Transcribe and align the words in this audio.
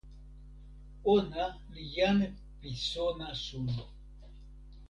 ona 1.13 1.45
li 1.73 1.83
jan 1.95 2.19
pi 2.59 2.69
sona 2.89 3.27
suno. 3.45 3.83